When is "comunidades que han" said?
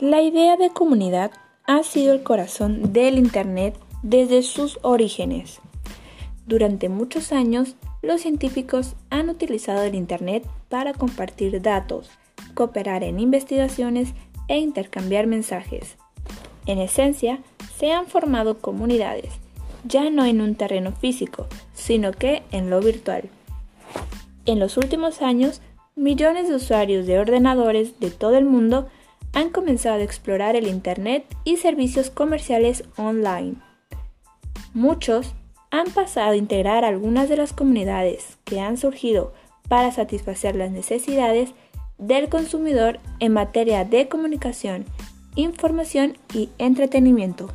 37.52-38.76